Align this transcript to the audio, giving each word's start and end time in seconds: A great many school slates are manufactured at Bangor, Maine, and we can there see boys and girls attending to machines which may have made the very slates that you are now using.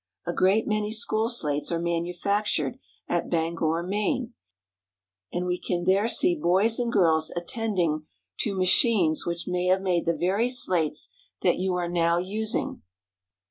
A 0.25 0.33
great 0.33 0.67
many 0.67 0.91
school 0.91 1.29
slates 1.29 1.71
are 1.71 1.77
manufactured 1.77 2.79
at 3.07 3.29
Bangor, 3.29 3.83
Maine, 3.83 4.33
and 5.31 5.45
we 5.45 5.59
can 5.59 5.83
there 5.83 6.07
see 6.07 6.33
boys 6.35 6.79
and 6.79 6.91
girls 6.91 7.31
attending 7.35 8.07
to 8.39 8.55
machines 8.57 9.27
which 9.27 9.47
may 9.47 9.67
have 9.67 9.83
made 9.83 10.07
the 10.07 10.17
very 10.17 10.49
slates 10.49 11.09
that 11.43 11.59
you 11.59 11.75
are 11.75 11.87
now 11.87 12.17
using. 12.17 12.81